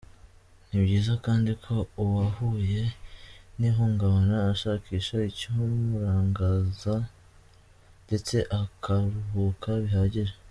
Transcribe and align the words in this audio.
Ni 0.67 0.77
byiza 0.83 1.13
kandi 1.25 1.51
ko 1.63 1.73
uwahuye 2.03 2.81
n’ihungabana 3.57 4.35
ashakisha 4.53 5.15
icyamuranganza 5.29 6.93
ndetse 8.05 8.35
akaruhuka 8.61 9.69
bihagije. 9.83 10.33